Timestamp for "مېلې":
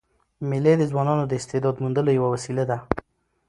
0.49-0.73